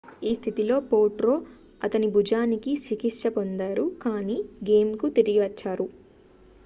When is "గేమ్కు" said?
4.67-5.09